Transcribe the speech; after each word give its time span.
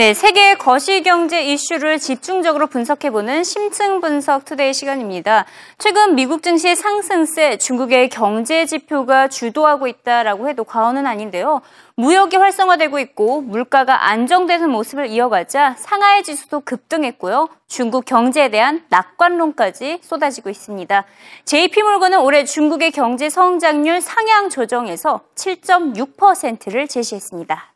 네, 0.00 0.14
세계 0.14 0.54
거시 0.54 1.02
경제 1.02 1.42
이슈를 1.42 1.98
집중적으로 1.98 2.68
분석해보는 2.68 3.44
심층 3.44 4.00
분석 4.00 4.46
today 4.46 4.72
시간입니다. 4.72 5.44
최근 5.76 6.14
미국 6.14 6.42
증시 6.42 6.74
상승세 6.74 7.58
중국의 7.58 8.08
경제 8.08 8.64
지표가 8.64 9.28
주도하고 9.28 9.88
있다라고 9.88 10.48
해도 10.48 10.64
과언은 10.64 11.06
아닌데요. 11.06 11.60
무역이 11.96 12.38
활성화되고 12.38 12.98
있고 12.98 13.42
물가가 13.42 14.08
안정되는 14.08 14.70
모습을 14.70 15.08
이어가자 15.08 15.74
상하이 15.76 16.22
지수도 16.22 16.60
급등했고요. 16.60 17.50
중국 17.68 18.06
경제에 18.06 18.48
대한 18.48 18.82
낙관론까지 18.88 19.98
쏟아지고 20.00 20.48
있습니다. 20.48 21.04
JP몰건은 21.44 22.20
올해 22.20 22.46
중국의 22.46 22.92
경제 22.92 23.28
성장률 23.28 24.00
상향 24.00 24.48
조정에서 24.48 25.20
7.6%를 25.34 26.88
제시했습니다. 26.88 27.70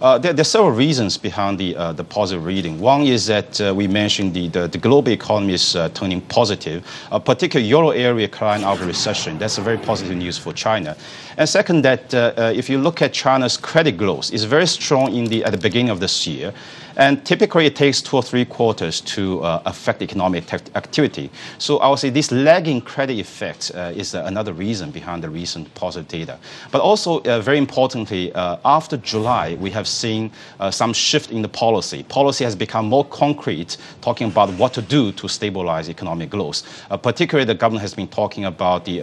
Uh, 0.00 0.18
there, 0.18 0.34
there, 0.34 0.42
are 0.42 0.44
several 0.44 0.72
reasons 0.72 1.16
behind 1.16 1.58
the, 1.58 1.74
uh, 1.74 1.90
the 1.92 2.04
positive 2.04 2.44
reading. 2.44 2.78
One 2.78 3.02
is 3.02 3.26
that 3.26 3.58
uh, 3.60 3.72
we 3.74 3.88
mentioned 3.88 4.34
the, 4.34 4.48
the, 4.48 4.68
the, 4.68 4.76
global 4.76 5.10
economy 5.10 5.54
is 5.54 5.74
uh, 5.74 5.88
turning 5.90 6.20
positive, 6.20 6.86
uh, 7.10 7.18
particularly 7.18 7.66
euro 7.66 7.90
area 7.90 8.28
crying 8.28 8.62
out 8.62 8.78
of 8.78 8.86
recession. 8.86 9.38
That's 9.38 9.56
a 9.56 9.62
very 9.62 9.78
positive 9.78 10.14
news 10.14 10.36
for 10.36 10.52
China. 10.52 10.96
And 11.38 11.48
second, 11.48 11.82
that 11.82 12.12
uh, 12.12 12.52
if 12.54 12.68
you 12.68 12.78
look 12.78 13.00
at 13.00 13.14
China's 13.14 13.56
credit 13.56 13.96
growth, 13.96 14.34
it's 14.34 14.44
very 14.44 14.66
strong 14.66 15.14
in 15.14 15.24
the, 15.24 15.42
at 15.44 15.52
the 15.52 15.58
beginning 15.58 15.88
of 15.88 16.00
this 16.00 16.26
year. 16.26 16.52
And 16.96 17.24
typically, 17.26 17.66
it 17.66 17.76
takes 17.76 18.00
two 18.00 18.16
or 18.16 18.22
three 18.22 18.44
quarters 18.44 19.00
to 19.02 19.42
uh, 19.42 19.62
affect 19.66 20.00
economic 20.00 20.52
activity. 20.52 21.30
So 21.58 21.78
I 21.78 21.88
would 21.90 21.98
say 21.98 22.08
this 22.08 22.32
lagging 22.32 22.80
credit 22.80 23.18
effect 23.18 23.70
uh, 23.74 23.92
is 23.94 24.14
uh, 24.14 24.24
another 24.24 24.54
reason 24.54 24.90
behind 24.90 25.22
the 25.22 25.28
recent 25.28 25.72
positive 25.74 26.08
data. 26.08 26.38
But 26.72 26.80
also, 26.80 27.20
uh, 27.22 27.40
very 27.40 27.58
importantly, 27.58 28.32
uh, 28.32 28.56
after 28.64 28.96
July, 28.96 29.54
we 29.54 29.70
have 29.70 29.86
seen 29.86 30.30
some 30.70 30.92
shift 30.92 31.30
in 31.30 31.42
the 31.42 31.48
policy. 31.48 32.02
Policy 32.04 32.44
has 32.44 32.56
become 32.56 32.86
more 32.86 33.04
concrete, 33.04 33.76
talking 34.00 34.28
about 34.28 34.50
what 34.54 34.72
to 34.74 34.82
do 34.82 35.12
to 35.12 35.28
stabilize 35.28 35.88
economic 35.90 36.30
growth. 36.30 36.62
particularly, 37.02 37.44
the 37.44 37.54
government 37.54 37.82
has 37.82 37.94
been 37.94 38.08
talking 38.08 38.44
about 38.44 38.84
the 38.84 39.00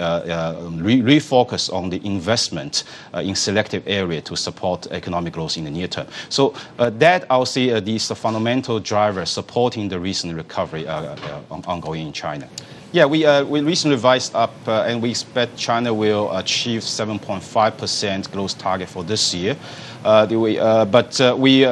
re 0.82 1.02
refocus 1.02 1.72
on 1.72 1.90
the 1.90 2.02
investment 2.06 2.84
in 3.16 3.36
selective 3.36 3.84
area 3.88 4.22
to 4.22 4.36
support 4.36 4.88
economic 4.92 5.34
growth 5.34 5.58
in 5.58 5.66
the 5.66 5.72
near 5.72 5.88
term. 5.88 6.08
So 6.30 6.54
that 6.78 7.26
I 7.30 7.38
would 7.38 7.48
say 7.48 7.80
these 7.84 8.08
fundamental 8.12 8.80
drivers 8.80 9.30
supporting 9.30 9.90
the 9.90 10.00
recent 10.00 10.36
recovery 10.36 10.88
uh, 10.88 11.16
uh, 11.16 11.42
ongoing 11.68 12.08
in 12.08 12.14
China. 12.14 12.48
Yeah, 12.92 13.06
we, 13.06 13.26
uh, 13.26 13.44
we 13.44 13.62
recently 13.62 13.96
revised 13.96 14.36
up 14.36 14.54
uh, 14.68 14.84
and 14.84 15.02
we 15.02 15.10
expect 15.10 15.58
China 15.58 15.94
will 15.94 16.36
achieve 16.38 16.82
7.5% 16.82 18.32
growth 18.32 18.58
target 18.58 18.88
for 18.88 19.04
this 19.04 19.34
year. 19.34 19.58
Uh, 20.04 20.28
we, 20.30 20.60
uh, 20.60 20.86
but 20.86 21.20
we, 21.38 21.66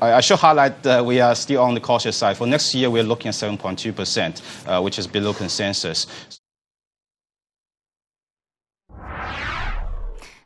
I 0.00 0.20
should 0.20 0.38
highlight 0.38 0.82
that 0.84 1.04
we 1.04 1.20
are 1.20 1.34
still 1.34 1.62
on 1.62 1.74
the 1.74 1.80
cautious 1.80 2.16
side. 2.16 2.36
For 2.36 2.46
next 2.46 2.74
year, 2.74 2.88
we're 2.88 3.02
looking 3.02 3.28
at 3.28 3.34
7.2%, 3.34 4.82
which 4.82 4.98
is 4.98 5.06
below 5.06 5.34
consensus. 5.34 6.06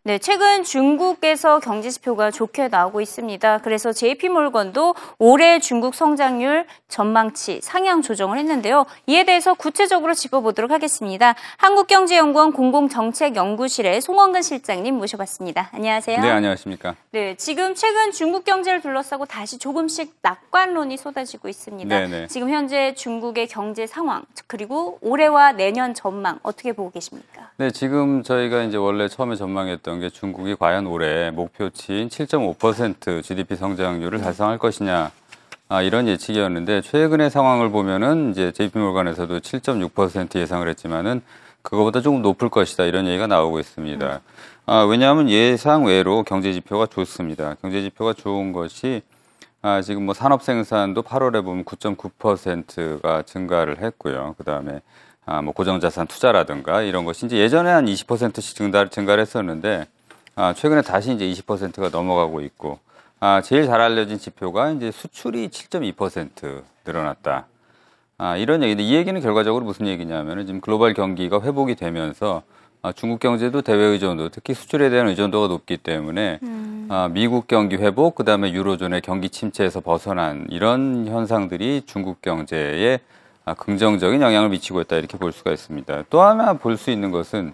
네, 0.06 0.18
최근 0.18 0.64
중국에서 0.64 1.60
경제 1.60 1.88
지표가 1.88 2.30
좋게 2.30 2.68
나오고 2.68 3.00
있습니다. 3.00 3.60
그래서 3.64 3.90
JP몰건도 3.90 4.94
올해 5.18 5.60
중국 5.60 5.94
성장률 5.94 6.66
전망치 6.88 7.62
상향 7.62 8.02
조정을 8.02 8.36
했는데요. 8.36 8.84
이에 9.06 9.24
대해서 9.24 9.54
구체적으로 9.54 10.12
짚어보도록 10.12 10.72
하겠습니다. 10.72 11.34
한국경제연구원 11.56 12.52
공공정책연구실의 12.52 14.02
송원근 14.02 14.42
실장님 14.42 14.94
모셔봤습니다. 14.98 15.70
안녕하세요. 15.72 16.20
네, 16.20 16.30
안녕하십니까. 16.30 16.96
네, 17.12 17.34
지금 17.36 17.74
최근 17.74 18.12
중국 18.12 18.44
경제를 18.44 18.82
둘러싸고 18.82 19.24
다시 19.24 19.58
조금씩 19.58 20.16
낙관론이 20.20 20.98
쏟아지고 20.98 21.48
있습니다. 21.48 21.88
네네. 21.88 22.20
네. 22.20 22.26
지금 22.26 22.50
현재 22.50 22.92
중국의 22.92 23.48
경제 23.48 23.86
상황 23.86 24.26
그리고 24.48 24.98
올해와 25.00 25.52
내년 25.52 25.94
전망 25.94 26.40
어떻게 26.42 26.74
보고 26.74 26.90
계십니까? 26.90 27.48
네, 27.56 27.70
지금 27.70 28.22
저희가 28.22 28.64
이제 28.64 28.76
원래 28.76 29.08
처음에 29.08 29.36
전망했던 29.36 29.93
있었던 29.94 30.00
게 30.00 30.10
중국이 30.10 30.56
과연 30.56 30.86
올해 30.86 31.30
목표치인 31.30 32.08
7.5% 32.08 33.22
GDP 33.22 33.56
성장률을 33.56 34.20
달성할 34.20 34.58
것이냐 34.58 35.10
아, 35.68 35.82
이런 35.82 36.08
예측이었는데 36.08 36.82
최근의 36.82 37.30
상황을 37.30 37.70
보면은 37.70 38.30
이제 38.30 38.52
JP모건에서도 38.52 39.40
7.6% 39.40 40.38
예상을 40.38 40.68
했지만은 40.68 41.22
그거보다 41.62 42.00
조금 42.00 42.22
높을 42.22 42.48
것이다 42.48 42.84
이런 42.84 43.06
얘기가 43.06 43.26
나오고 43.26 43.58
있습니다. 43.60 44.20
아, 44.66 44.82
왜냐하면 44.82 45.30
예상 45.30 45.84
외로 45.84 46.22
경제 46.22 46.52
지표가 46.52 46.86
좋습니다. 46.86 47.56
경제 47.62 47.82
지표가 47.82 48.12
좋은 48.12 48.52
것이 48.52 49.02
아, 49.62 49.80
지금 49.80 50.04
뭐 50.04 50.14
산업 50.14 50.42
생산도 50.42 51.02
8월에 51.02 51.42
보면 51.42 51.64
9.9%가 51.64 53.22
증가를 53.22 53.80
했고요. 53.80 54.34
그 54.36 54.44
다음에 54.44 54.80
아, 55.26 55.42
뭐 55.42 55.54
고정자산 55.54 56.06
투자라든가 56.06 56.82
이런 56.82 57.04
것이 57.04 57.26
이제 57.26 57.38
예전에 57.38 57.70
한 57.70 57.86
20%씩 57.86 58.56
증가, 58.56 58.88
증가를 58.88 59.22
했었는데 59.22 59.86
아, 60.36 60.52
최근에 60.52 60.82
다시 60.82 61.12
이제 61.12 61.26
20%가 61.26 61.88
넘어가고 61.88 62.40
있고 62.42 62.78
아, 63.20 63.40
제일 63.40 63.66
잘 63.66 63.80
알려진 63.80 64.18
지표가 64.18 64.72
이제 64.72 64.90
수출이 64.90 65.48
7.2% 65.48 66.62
늘어났다. 66.84 67.46
아, 68.18 68.36
이런 68.36 68.62
얘기인데 68.62 68.82
이 68.82 68.94
얘기는 68.94 69.18
결과적으로 69.20 69.64
무슨 69.64 69.86
얘기냐면은 69.86 70.46
지금 70.46 70.60
글로벌 70.60 70.94
경기가 70.94 71.40
회복이 71.40 71.74
되면서 71.74 72.42
아, 72.82 72.92
중국 72.92 73.18
경제도 73.18 73.62
대외 73.62 73.82
의존도 73.84 74.28
특히 74.28 74.52
수출에 74.52 74.90
대한 74.90 75.08
의존도가 75.08 75.48
높기 75.48 75.78
때문에 75.78 76.38
음. 76.42 76.86
아, 76.90 77.08
미국 77.10 77.48
경기 77.48 77.76
회복 77.76 78.14
그다음에 78.14 78.52
유로존의 78.52 79.00
경기 79.00 79.30
침체에서 79.30 79.80
벗어난 79.80 80.46
이런 80.50 81.06
현상들이 81.06 81.84
중국 81.86 82.20
경제에 82.20 82.96
아, 82.96 83.13
긍정적인 83.52 84.22
영향을 84.22 84.48
미치고 84.48 84.80
있다 84.80 84.96
이렇게 84.96 85.18
볼 85.18 85.32
수가 85.32 85.52
있습니다. 85.52 86.04
또 86.08 86.22
하나 86.22 86.54
볼 86.54 86.78
수 86.78 86.90
있는 86.90 87.10
것은 87.10 87.52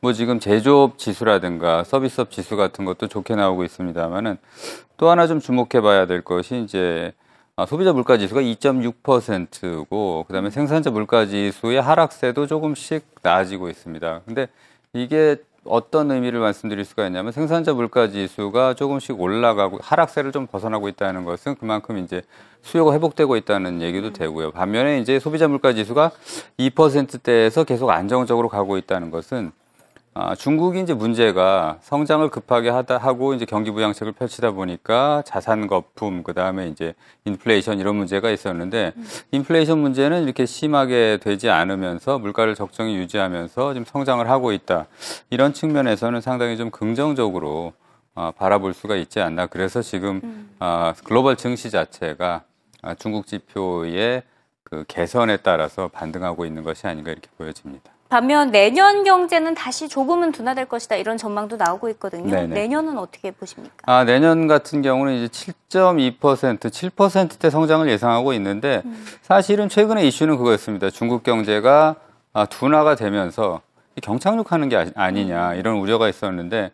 뭐 0.00 0.12
지금 0.12 0.38
제조업 0.40 0.98
지수라든가 0.98 1.84
서비스업 1.84 2.30
지수 2.30 2.56
같은 2.56 2.84
것도 2.84 3.06
좋게 3.08 3.34
나오고 3.36 3.64
있습니다만은 3.64 4.36
또 4.98 5.08
하나 5.08 5.26
좀 5.26 5.40
주목해 5.40 5.80
봐야 5.80 6.06
될 6.06 6.22
것이 6.22 6.60
이제 6.62 7.12
아, 7.56 7.66
소비자 7.66 7.92
물가 7.92 8.18
지수가 8.18 8.40
2.6%고 8.40 10.24
그다음에 10.26 10.50
생산자 10.50 10.90
물가 10.90 11.26
지수의 11.26 11.80
하락세도 11.80 12.46
조금씩 12.46 13.04
나아지고 13.22 13.68
있습니다. 13.70 14.22
근데 14.26 14.48
이게 14.92 15.36
어떤 15.64 16.10
의미를 16.10 16.40
말씀드릴 16.40 16.84
수가 16.84 17.06
있냐면 17.06 17.32
생산자 17.32 17.72
물가 17.72 18.08
지수가 18.08 18.74
조금씩 18.74 19.20
올라가고 19.20 19.78
하락세를 19.80 20.32
좀 20.32 20.46
벗어나고 20.46 20.88
있다는 20.88 21.24
것은 21.24 21.54
그만큼 21.54 21.98
이제 21.98 22.22
수요가 22.62 22.92
회복되고 22.94 23.36
있다는 23.36 23.80
얘기도 23.80 24.12
되고요. 24.12 24.50
반면에 24.50 25.00
이제 25.00 25.18
소비자 25.20 25.46
물가 25.46 25.72
지수가 25.72 26.10
2%대에서 26.58 27.64
계속 27.64 27.90
안정적으로 27.90 28.48
가고 28.48 28.76
있다는 28.76 29.10
것은 29.10 29.52
아, 30.14 30.34
중국이 30.34 30.80
이제 30.82 30.92
문제가 30.92 31.78
성장을 31.80 32.28
급하게 32.28 32.68
하다 32.68 32.98
하고 32.98 33.32
이제 33.32 33.46
경기 33.46 33.70
부양책을 33.70 34.12
펼치다 34.12 34.50
보니까 34.50 35.22
자산 35.24 35.66
거품 35.66 36.22
그다음에 36.22 36.68
이제 36.68 36.94
인플레이션 37.24 37.80
이런 37.80 37.96
문제가 37.96 38.30
있었는데 38.30 38.92
인플레이션 39.30 39.78
문제는 39.78 40.24
이렇게 40.24 40.44
심하게 40.44 41.18
되지 41.22 41.48
않으면서 41.48 42.18
물가를 42.18 42.54
적정히 42.54 42.96
유지하면서 42.96 43.72
좀 43.72 43.84
성장을 43.86 44.28
하고 44.28 44.52
있다. 44.52 44.86
이런 45.30 45.54
측면에서는 45.54 46.20
상당히 46.20 46.58
좀 46.58 46.70
긍정적으로 46.70 47.72
어, 48.14 48.32
바라볼 48.36 48.74
수가 48.74 48.96
있지 48.96 49.18
않나. 49.20 49.46
그래서 49.46 49.80
지금 49.80 50.50
어, 50.60 50.92
글로벌 51.04 51.36
증시 51.36 51.70
자체가 51.70 52.42
아, 52.82 52.94
중국 52.94 53.26
지표의 53.26 54.24
그 54.64 54.84
개선에 54.88 55.38
따라서 55.38 55.88
반등하고 55.88 56.44
있는 56.44 56.64
것이 56.64 56.86
아닌가 56.86 57.12
이렇게 57.12 57.30
보여집니다. 57.38 57.91
반면 58.12 58.50
내년 58.50 59.04
경제는 59.04 59.54
다시 59.54 59.88
조금은 59.88 60.32
둔화될 60.32 60.66
것이다 60.66 60.96
이런 60.96 61.16
전망도 61.16 61.56
나오고 61.56 61.88
있거든요. 61.92 62.30
네네. 62.30 62.48
내년은 62.48 62.98
어떻게 62.98 63.30
보십니까? 63.30 63.74
아 63.86 64.04
내년 64.04 64.46
같은 64.46 64.82
경우는 64.82 65.14
이제 65.14 65.28
7.2% 65.28 66.58
7%대 66.58 67.48
성장을 67.48 67.88
예상하고 67.88 68.34
있는데 68.34 68.82
음. 68.84 69.02
사실은 69.22 69.70
최근의 69.70 70.06
이슈는 70.08 70.36
그거였습니다. 70.36 70.90
중국 70.90 71.22
경제가 71.22 71.96
아, 72.34 72.44
둔화가 72.44 72.96
되면서 72.96 73.62
경착륙하는 74.02 74.68
게 74.68 74.92
아니냐 74.94 75.52
음. 75.52 75.58
이런 75.58 75.76
우려가 75.76 76.10
있었는데 76.10 76.70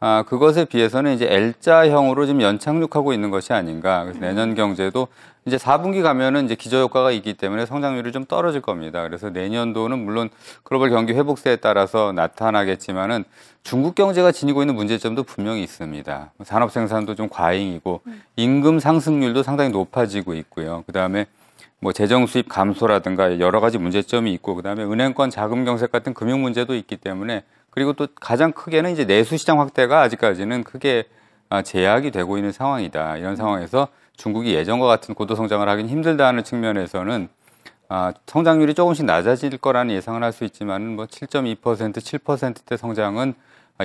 아, 0.00 0.24
그것에 0.26 0.64
비해서는 0.64 1.12
이제 1.12 1.26
L자형으로 1.30 2.24
좀 2.24 2.40
연착륙하고 2.40 3.12
있는 3.12 3.30
것이 3.30 3.52
아닌가. 3.52 4.04
그래서 4.04 4.20
내년 4.20 4.54
경제도 4.54 5.08
이제 5.48 5.56
4분기 5.56 6.02
가면은 6.02 6.44
이제 6.44 6.54
기저효과가 6.54 7.10
있기 7.10 7.34
때문에 7.34 7.66
성장률이 7.66 8.12
좀 8.12 8.24
떨어질 8.24 8.60
겁니다. 8.60 9.02
그래서 9.02 9.30
내년도는 9.30 9.98
물론 9.98 10.30
글로벌 10.62 10.90
경기 10.90 11.12
회복세에 11.14 11.56
따라서 11.56 12.12
나타나겠지만은 12.12 13.24
중국 13.64 13.94
경제가 13.94 14.30
지니고 14.30 14.62
있는 14.62 14.74
문제점도 14.76 15.24
분명히 15.24 15.62
있습니다. 15.62 16.32
산업 16.44 16.70
생산도 16.70 17.14
좀 17.16 17.28
과잉이고 17.28 18.02
임금 18.36 18.78
상승률도 18.78 19.42
상당히 19.42 19.70
높아지고 19.70 20.34
있고요. 20.34 20.84
그 20.86 20.92
다음에 20.92 21.26
뭐 21.80 21.92
재정 21.92 22.26
수입 22.26 22.48
감소라든가 22.48 23.40
여러 23.40 23.60
가지 23.60 23.78
문제점이 23.78 24.32
있고 24.34 24.54
그다음에 24.54 24.84
은행권 24.84 25.30
자금 25.30 25.64
경색 25.64 25.90
같은 25.90 26.14
금융 26.14 26.42
문제도 26.42 26.74
있기 26.74 26.96
때문에 26.96 27.42
그리고 27.70 27.92
또 27.92 28.06
가장 28.20 28.52
크게는 28.52 28.92
이제 28.92 29.04
내수 29.06 29.36
시장 29.36 29.60
확대가 29.60 30.02
아직까지는 30.02 30.64
크게 30.64 31.04
아, 31.50 31.62
제약이 31.62 32.10
되고 32.10 32.36
있는 32.36 32.52
상황이다. 32.52 33.16
이런 33.16 33.36
상황에서 33.36 33.88
중국이 34.18 34.52
예전과 34.54 34.86
같은 34.86 35.14
고도 35.14 35.34
성장을 35.34 35.66
하긴 35.66 35.88
힘들다는 35.88 36.44
측면에서는 36.44 37.28
아, 37.88 38.12
성장률이 38.26 38.74
조금씩 38.74 39.06
낮아질 39.06 39.56
거라는 39.56 39.94
예상을 39.94 40.22
할 40.22 40.32
수 40.32 40.44
있지만 40.44 40.96
뭐 40.96 41.06
7.2% 41.06 41.94
7%대 41.94 42.76
성장은 42.76 43.34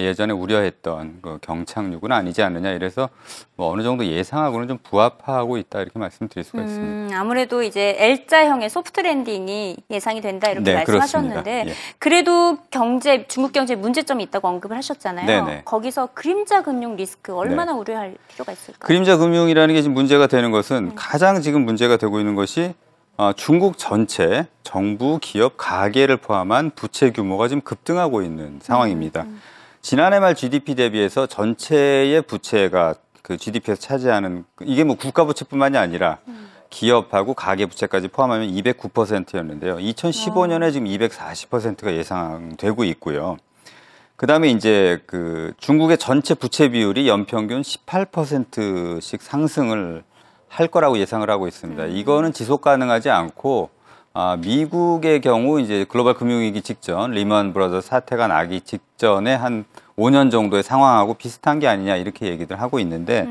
예전에 0.01 0.33
우려했던 0.33 1.19
그 1.21 1.37
경착륙은 1.41 2.11
아니지 2.11 2.41
않느냐 2.41 2.71
이래서 2.71 3.09
뭐 3.55 3.71
어느 3.71 3.83
정도 3.83 4.05
예상하고는 4.05 4.67
좀 4.67 4.77
부합하고 4.81 5.57
있다 5.57 5.81
이렇게 5.81 5.99
말씀드릴 5.99 6.43
수가 6.43 6.63
있습니다. 6.63 7.15
음, 7.15 7.19
아무래도 7.19 7.61
이제 7.61 7.95
L자형의 7.99 8.69
soft 8.69 9.01
landing이 9.01 9.77
예상이 9.91 10.21
된다 10.21 10.49
이렇게 10.49 10.63
네, 10.63 10.75
말씀하셨는데. 10.77 11.65
예. 11.67 11.73
그래도 11.99 12.57
경제 12.71 13.27
중국 13.27 13.53
경제 13.53 13.75
문제점이 13.75 14.23
있다고 14.23 14.47
언급을 14.47 14.75
하셨잖아요. 14.77 15.25
네네. 15.25 15.61
거기서 15.65 16.09
그림자 16.13 16.63
금융 16.63 16.95
리스크 16.95 17.35
얼마나 17.35 17.73
우려할 17.73 18.15
필요가 18.27 18.51
있을까요? 18.51 18.87
그림자 18.87 19.17
금융이라는 19.17 19.75
게 19.75 19.81
지금 19.81 19.93
문제가 19.93 20.25
되는 20.25 20.51
것은 20.51 20.77
음. 20.77 20.91
가장 20.95 21.41
지금 21.41 21.65
문제가 21.65 21.97
되고 21.97 22.19
있는 22.19 22.33
것이 22.35 22.73
어, 23.15 23.31
중국 23.33 23.77
전체 23.77 24.47
정부, 24.63 25.19
기업, 25.21 25.55
가계를 25.55 26.17
포함한 26.17 26.71
부채 26.71 27.11
규모가 27.11 27.47
지금 27.47 27.61
급등하고 27.61 28.23
있는 28.23 28.59
상황입니다. 28.61 29.21
음, 29.23 29.39
지난해 29.83 30.19
말 30.21 30.33
GDP 30.33 30.75
대비해서 30.75 31.27
전체의 31.27 32.21
부채가 32.21 32.95
그 33.21 33.35
GDP에서 33.35 33.81
차지하는 33.81 34.45
이게 34.61 34.85
뭐 34.85 34.95
국가 34.95 35.25
부채뿐만이 35.25 35.77
아니라 35.77 36.19
음. 36.29 36.49
기업하고 36.69 37.33
가계 37.33 37.65
부채까지 37.65 38.07
포함하면 38.07 38.47
209%였는데요. 38.49 39.75
2015년에 39.75 40.71
지금 40.71 40.87
240%가 40.87 41.93
예상되고 41.95 42.85
있고요. 42.85 43.35
그다음에 44.15 44.47
이제 44.47 45.03
그 45.05 45.51
중국의 45.57 45.97
전체 45.97 46.33
부채 46.33 46.69
비율이 46.69 47.09
연평균 47.09 47.61
18%씩 47.61 49.21
상승을 49.21 50.03
할 50.47 50.67
거라고 50.69 50.97
예상을 50.97 51.29
하고 51.29 51.45
있습니다. 51.45 51.87
이거는 51.87 52.31
지속 52.31 52.61
가능하지 52.61 53.09
않고 53.09 53.69
아, 54.15 54.37
미국의 54.39 55.21
경우 55.21 55.59
이제 55.59 55.85
글로벌 55.89 56.13
금융위기 56.13 56.61
직전 56.61 57.11
리먼 57.11 57.51
브라더 57.51 57.81
사태가 57.81 58.27
나기 58.27 58.61
직전에 58.61 59.33
한 59.33 59.65
5년 59.97 60.29
정도의 60.29 60.61
상황하고 60.61 61.15
비슷한 61.15 61.57
게 61.57 61.67
아니냐 61.67 61.95
이렇게 61.95 62.27
얘기들 62.27 62.61
하고 62.61 62.79
있는데 62.79 63.27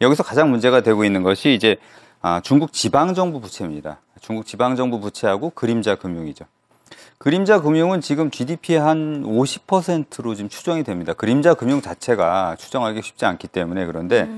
여기서 0.00 0.24
가장 0.24 0.50
문제가 0.50 0.80
되고 0.80 1.04
있는 1.04 1.22
것이 1.22 1.54
이제 1.54 1.76
아, 2.20 2.40
중국 2.42 2.72
지방 2.72 3.14
정부 3.14 3.40
부채입니다. 3.40 4.00
중국 4.20 4.44
지방 4.46 4.74
정부 4.74 4.98
부채하고 4.98 5.50
그림자 5.50 5.94
금융이죠. 5.94 6.46
그림자 7.18 7.60
금융은 7.60 8.00
지금 8.00 8.30
GDP의 8.30 8.80
한 8.80 9.22
50%로 9.22 10.34
지금 10.34 10.48
추정이 10.48 10.82
됩니다. 10.82 11.12
그림자 11.12 11.54
금융 11.54 11.80
자체가 11.80 12.56
추정하기 12.58 13.02
쉽지 13.02 13.24
않기 13.24 13.46
때문에 13.48 13.86
그런데 13.86 14.28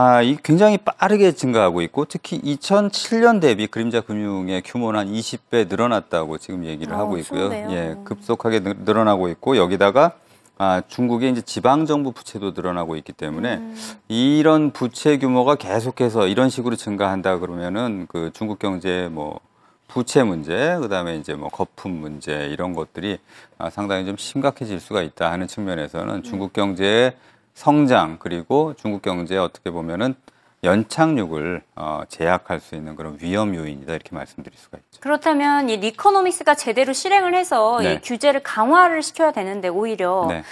아, 0.00 0.22
이 0.22 0.36
굉장히 0.44 0.78
빠르게 0.78 1.32
증가하고 1.32 1.82
있고 1.82 2.04
특히 2.04 2.40
2007년 2.40 3.40
대비 3.40 3.66
그림자 3.66 4.00
금융의 4.00 4.62
규모는 4.62 5.00
한 5.00 5.08
20배 5.12 5.68
늘어났다고 5.68 6.38
지금 6.38 6.64
얘기를 6.64 6.94
어, 6.94 6.98
하고 6.98 7.18
있고요. 7.18 7.48
20배요? 7.50 7.70
예, 7.72 7.96
급속하게 8.04 8.60
늘- 8.60 8.76
늘어나고 8.84 9.28
있고 9.30 9.56
여기다가 9.56 10.12
아, 10.56 10.82
중국의 10.86 11.32
이제 11.32 11.40
지방 11.40 11.84
정부 11.84 12.12
부채도 12.12 12.52
늘어나고 12.52 12.94
있기 12.94 13.12
때문에 13.12 13.60
이런 14.06 14.70
부채 14.70 15.18
규모가 15.18 15.56
계속해서 15.56 16.28
이런 16.28 16.48
식으로 16.48 16.76
증가한다 16.76 17.40
그러면은 17.40 18.06
그 18.08 18.30
중국 18.32 18.60
경제 18.60 19.08
뭐 19.10 19.40
부채 19.88 20.22
문제, 20.22 20.76
그다음에 20.80 21.16
이제 21.16 21.34
뭐 21.34 21.48
거품 21.48 21.90
문제 22.00 22.46
이런 22.52 22.72
것들이 22.72 23.18
아, 23.56 23.68
상당히 23.68 24.06
좀 24.06 24.16
심각해질 24.16 24.78
수가 24.78 25.02
있다 25.02 25.32
하는 25.32 25.48
측면에서는 25.48 26.22
중국 26.22 26.52
경제의 26.52 27.16
성장 27.58 28.18
그리고 28.20 28.72
중국 28.74 29.02
경제에 29.02 29.36
어떻게 29.36 29.70
보면은 29.70 30.14
연착륙을 30.62 31.62
어, 31.74 32.02
제약할 32.08 32.60
수 32.60 32.76
있는 32.76 32.94
그런 32.94 33.18
위험 33.20 33.54
요인이다 33.54 33.92
이렇게 33.94 34.14
말씀드릴 34.14 34.56
수가 34.56 34.78
있죠. 34.78 35.00
그렇다면 35.00 35.68
이 35.68 35.76
리코노믹스가 35.76 36.54
제대로 36.54 36.92
실행을 36.92 37.34
해서 37.34 37.80
네. 37.80 37.94
이 37.94 38.00
규제를 38.00 38.44
강화를 38.44 39.02
시켜야 39.02 39.32
되는데 39.32 39.66
오히려 39.66 40.26
네. 40.28 40.44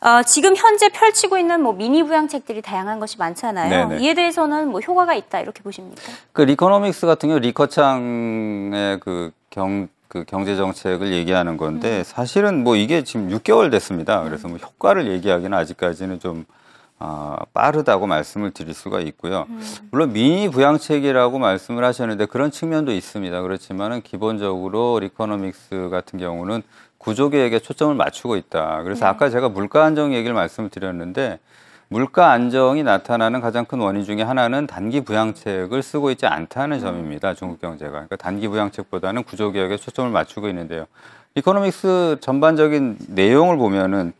어, 0.00 0.22
지금 0.22 0.56
현재 0.56 0.88
펼치고 0.88 1.36
있는 1.36 1.62
뭐 1.62 1.74
미니 1.74 2.02
부양책들이 2.02 2.62
다양한 2.62 2.98
것이 2.98 3.18
많잖아요. 3.18 3.88
네네. 3.88 4.02
이에 4.02 4.14
대해서는 4.14 4.68
뭐 4.68 4.80
효과가 4.80 5.14
있다 5.14 5.40
이렇게 5.40 5.62
보십니까? 5.62 6.00
그 6.32 6.42
리코노믹스 6.42 7.06
같은 7.06 7.28
경우 7.28 7.40
리커창의 7.40 9.00
그 9.00 9.32
경, 9.50 9.88
그 10.14 10.22
경제 10.24 10.54
정책을 10.54 11.12
얘기하는 11.12 11.56
건데 11.56 12.04
사실은 12.04 12.62
뭐 12.62 12.76
이게 12.76 13.02
지금 13.02 13.30
6개월 13.30 13.72
됐습니다. 13.72 14.22
그래서 14.22 14.46
뭐 14.46 14.58
효과를 14.58 15.08
얘기하기는 15.08 15.52
아직까지는 15.52 16.20
좀 16.20 16.44
아, 17.00 17.36
빠르다고 17.52 18.06
말씀을 18.06 18.52
드릴 18.52 18.74
수가 18.74 19.00
있고요. 19.00 19.48
물론 19.90 20.12
미니 20.12 20.48
부양책이라고 20.48 21.40
말씀을 21.40 21.82
하셨는데 21.82 22.26
그런 22.26 22.52
측면도 22.52 22.92
있습니다. 22.92 23.42
그렇지만은 23.42 24.02
기본적으로 24.02 25.00
리코노믹스 25.00 25.88
같은 25.90 26.20
경우는 26.20 26.62
구조 26.96 27.28
개혁에 27.28 27.58
초점을 27.58 27.92
맞추고 27.96 28.36
있다. 28.36 28.84
그래서 28.84 29.06
아까 29.06 29.28
제가 29.30 29.48
물가 29.48 29.84
안정 29.84 30.14
얘기를 30.14 30.32
말씀을 30.32 30.70
드렸는데 30.70 31.40
물가 31.94 32.32
안정이 32.32 32.82
나타나는 32.82 33.40
가장 33.40 33.66
큰 33.66 33.78
원인 33.78 34.02
중에 34.02 34.20
하나는 34.22 34.66
단기 34.66 35.02
부양책을 35.02 35.80
쓰고 35.80 36.10
있지 36.10 36.26
않다는 36.26 36.80
점입니다. 36.80 37.34
중국 37.34 37.60
경제가. 37.60 37.92
그러니까 37.92 38.16
단기 38.16 38.48
부양책보다는 38.48 39.22
구조 39.22 39.52
개혁에 39.52 39.76
초점을 39.76 40.10
맞추고 40.10 40.48
있는데요. 40.48 40.86
이코노믹스 41.36 42.16
전반적인 42.20 42.98
내용을 43.10 43.58
보면은 43.58 44.12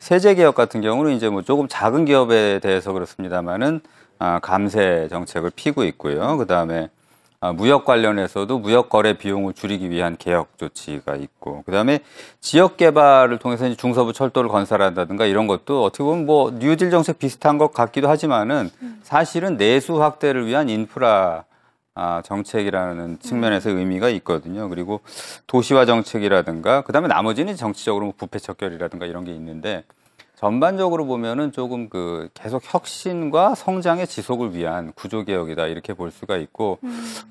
세제 0.00 0.34
개혁 0.34 0.56
같은 0.56 0.80
경우는 0.80 1.12
이제 1.12 1.28
뭐 1.28 1.42
조금 1.42 1.68
작은 1.68 2.04
기업에 2.04 2.58
대해서 2.58 2.92
그렇습니다만은 2.92 3.80
아, 4.18 4.40
감세 4.40 5.06
정책을 5.08 5.52
피고 5.54 5.84
있고요. 5.84 6.36
그 6.36 6.48
다음에 6.48 6.86
아, 6.86 6.99
무역 7.56 7.86
관련해서도 7.86 8.58
무역 8.58 8.90
거래 8.90 9.14
비용을 9.14 9.54
줄이기 9.54 9.88
위한 9.88 10.18
개혁 10.18 10.58
조치가 10.58 11.16
있고 11.16 11.62
그다음에 11.62 12.00
지역 12.38 12.76
개발을 12.76 13.38
통해서 13.38 13.66
이제 13.66 13.76
중서부 13.76 14.12
철도를 14.12 14.50
건설한다든가 14.50 15.24
이런 15.24 15.46
것도 15.46 15.82
어떻게 15.82 16.04
보면 16.04 16.26
뭐 16.26 16.50
뉴딜 16.50 16.90
정책 16.90 17.18
비슷한 17.18 17.56
것 17.56 17.72
같기도 17.72 18.10
하지만은 18.10 18.68
사실은 19.02 19.56
내수 19.56 20.02
확대를 20.02 20.46
위한 20.46 20.68
인프라 20.68 21.44
아, 21.94 22.22
정책이라는 22.24 23.18
측면에서 23.20 23.70
의미가 23.70 24.10
있거든요. 24.10 24.68
그리고 24.68 25.00
도시화 25.46 25.86
정책이라든가 25.86 26.82
그다음에 26.82 27.08
나머지는 27.08 27.56
정치적으로 27.56 28.04
뭐 28.06 28.14
부패 28.16 28.38
척결이라든가 28.38 29.06
이런 29.06 29.24
게 29.24 29.34
있는데 29.34 29.84
전반적으로 30.40 31.04
보면은 31.04 31.52
조금 31.52 31.90
그 31.90 32.30
계속 32.32 32.62
혁신과 32.64 33.54
성장의 33.54 34.06
지속을 34.06 34.54
위한 34.54 34.90
구조 34.94 35.22
개혁이다 35.22 35.66
이렇게 35.66 35.92
볼 35.92 36.10
수가 36.10 36.38
있고 36.38 36.78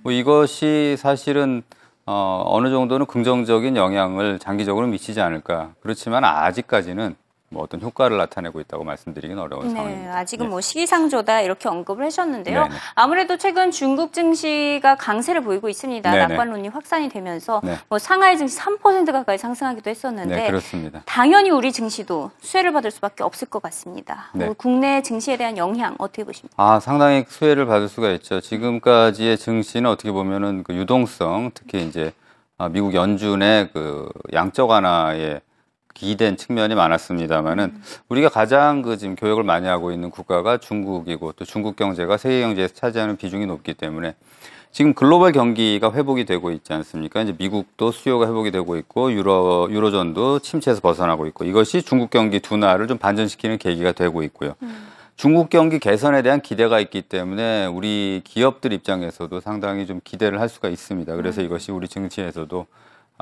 뭐 0.03 0.11
이것이 0.11 0.95
사실은 0.95 1.63
어 2.05 2.43
어느 2.45 2.69
정도는 2.69 3.07
긍정적인 3.07 3.75
영향을 3.77 4.37
장기적으로 4.37 4.85
미치지 4.85 5.21
않을까. 5.21 5.73
그렇지만 5.79 6.23
아직까지는 6.23 7.15
뭐 7.51 7.63
어떤 7.63 7.81
효과를 7.81 8.17
나타내고 8.17 8.59
있다고 8.61 8.83
말씀드리긴 8.83 9.37
어려운 9.39 9.67
네, 9.67 9.73
상황입니다. 9.73 10.17
아직은 10.17 10.45
예. 10.45 10.49
뭐 10.49 10.61
시기상조다 10.61 11.41
이렇게 11.41 11.67
언급을 11.67 12.05
하셨는데요. 12.05 12.63
네네. 12.63 12.75
아무래도 12.93 13.37
최근 13.37 13.71
중국 13.71 14.13
증시가 14.13 14.95
강세를 14.95 15.41
보이고 15.41 15.67
있습니다. 15.67 16.11
네네. 16.11 16.27
낙관론이 16.27 16.67
확산이 16.67 17.09
되면서 17.09 17.61
네. 17.63 17.77
뭐 17.89 17.97
상하이 17.97 18.37
증시 18.37 18.57
3% 18.59 19.11
가까이 19.11 19.37
상승하기도 19.37 19.89
했었는데 19.89 20.35
네, 20.35 20.47
그렇습니다. 20.47 21.01
당연히 21.05 21.49
우리 21.49 21.71
증시도 21.71 22.29
수혜를 22.39 22.71
받을 22.71 22.91
수밖에 22.91 23.23
없을 23.23 23.47
것 23.47 23.61
같습니다. 23.63 24.29
네. 24.33 24.45
뭐 24.45 24.53
국내 24.53 25.01
증시에 25.01 25.35
대한 25.37 25.57
영향 25.57 25.95
어떻게 25.97 26.23
보십니까? 26.23 26.53
아, 26.57 26.79
상당히 26.79 27.25
수혜를 27.27 27.65
받을 27.65 27.87
수가 27.89 28.11
있죠. 28.11 28.41
지금까지의 28.41 29.37
증시는 29.39 29.89
어떻게 29.89 30.11
보면은 30.11 30.63
그 30.63 30.75
유동성, 30.75 31.51
특히 31.55 31.83
이제 31.87 32.13
아, 32.59 32.69
미국 32.69 32.93
연준의 32.93 33.69
그 33.73 34.09
양적 34.33 34.69
완화에 34.69 35.41
기댄 35.93 36.37
측면이 36.37 36.75
많았습니다만은 36.75 37.81
우리가 38.09 38.29
가장 38.29 38.81
그 38.81 38.97
지금 38.97 39.15
교역을 39.15 39.43
많이 39.43 39.67
하고 39.67 39.91
있는 39.91 40.09
국가가 40.09 40.57
중국이고 40.57 41.33
또 41.33 41.45
중국 41.45 41.75
경제가 41.75 42.17
세계 42.17 42.41
경제에서 42.41 42.73
차지하는 42.73 43.17
비중이 43.17 43.45
높기 43.45 43.73
때문에 43.73 44.15
지금 44.71 44.93
글로벌 44.93 45.31
경기가 45.31 45.91
회복이 45.91 46.25
되고 46.25 46.51
있지 46.51 46.73
않습니까? 46.73 47.21
이제 47.21 47.35
미국도 47.37 47.91
수요가 47.91 48.27
회복이 48.27 48.51
되고 48.51 48.77
있고 48.77 49.11
유로 49.11 49.67
유로존도 49.71 50.39
침체에서 50.39 50.79
벗어나고 50.81 51.25
있고 51.27 51.43
이것이 51.43 51.81
중국 51.81 52.11
경기 52.11 52.39
둔화를 52.39 52.87
좀 52.87 52.97
반전시키는 52.97 53.57
계기가 53.57 53.91
되고 53.91 54.21
있고요. 54.23 54.53
중국 55.15 55.49
경기 55.49 55.79
개선에 55.79 56.21
대한 56.21 56.39
기대가 56.39 56.79
있기 56.79 57.01
때문에 57.01 57.65
우리 57.65 58.21
기업들 58.23 58.71
입장에서도 58.71 59.39
상당히 59.41 59.85
좀 59.85 59.99
기대를 60.03 60.39
할 60.39 60.47
수가 60.47 60.69
있습니다. 60.69 61.13
그래서 61.15 61.41
이것이 61.41 61.73
우리 61.73 61.89
증시에서도 61.89 62.67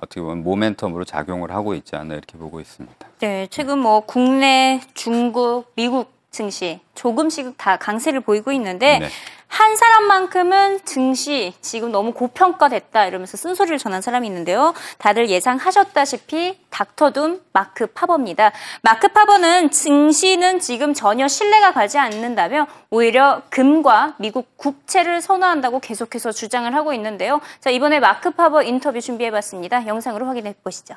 어떻게 0.02 0.22
보면 0.22 0.44
모멘텀으로 0.44 1.06
작용을 1.06 1.52
하고 1.52 1.74
있지 1.74 1.96
않나 1.96 2.16
이렇게 2.16 2.38
보고 2.38 2.60
있습니다. 2.60 3.08
네, 3.20 3.48
최근 3.50 3.80
뭐 3.80 4.02
국내, 4.02 4.82
중국, 4.94 5.72
미국 5.76 6.17
증시 6.32 6.80
조금씩 6.94 7.58
다 7.58 7.78
강세를 7.78 8.20
보이고 8.22 8.52
있는데 8.52 9.00
네. 9.00 9.10
한 9.48 9.76
사람만큼은 9.76 10.84
증시 10.84 11.54
지금 11.62 11.92
너무 11.92 12.12
고평가됐다 12.12 13.06
이러면서 13.06 13.38
쓴소리를 13.38 13.78
전한 13.78 14.02
사람이 14.02 14.28
있는데요. 14.28 14.74
다들 14.98 15.30
예상하셨다시피 15.30 16.60
닥터둠 16.70 17.42
마크 17.54 17.88
파버입니다. 17.88 18.52
마크 18.82 19.08
파버는 19.08 19.72
증시는 19.72 20.60
지금 20.60 20.94
전혀 20.94 21.28
신뢰가 21.28 21.72
가지 21.72 21.98
않는다며 21.98 22.68
오히려 22.90 23.42
금과 23.50 24.16
미국 24.20 24.58
국채를 24.58 25.22
선호한다고 25.22 25.80
계속해서 25.80 26.34
주장을 26.34 26.72
하고 26.76 26.94
있는데요. 26.94 27.40
자, 27.62 27.70
이번에 27.70 28.00
마크 28.00 28.32
파버 28.32 28.64
인터뷰 28.64 29.00
준비해봤습니다. 29.00 29.88
영상으로 29.88 30.28
확인해 30.28 30.54
보시죠. 30.62 30.96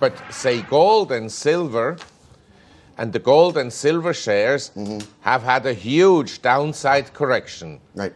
But 0.00 0.16
say 0.30 0.64
gold 0.68 1.14
and 1.14 1.32
silver, 1.32 1.96
and 2.98 3.12
the 3.12 3.18
gold 3.18 3.56
and 3.56 3.72
silver 3.72 4.14
shares 4.14 4.70
mm-hmm. 4.76 4.98
have 5.22 5.42
had 5.42 5.66
a 5.66 5.72
huge 5.74 6.42
downside 6.42 7.12
correction, 7.12 7.80
Right. 7.94 8.14